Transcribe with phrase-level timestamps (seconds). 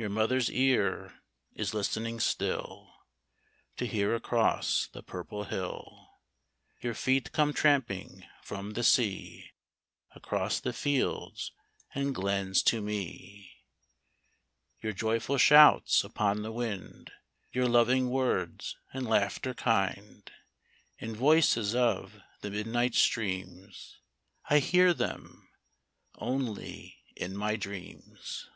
[0.00, 1.22] Your mother's ear
[1.56, 2.88] is listening still
[3.78, 6.10] To hear across the purple hill
[6.80, 9.50] Your feet come tramping from the sea
[10.14, 11.50] Across the fields
[11.96, 13.56] and glens to me.
[13.56, 17.10] 68 THE FORSAKEN MOTHER Your joyful shouts upon the wind,
[17.50, 20.30] Your loving words and laughter kind,
[20.98, 23.98] In voices of the midnight streams,
[24.48, 25.48] I hear them:—
[26.14, 28.48] only in my dreams